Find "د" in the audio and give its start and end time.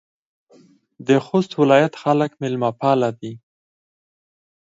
1.07-1.09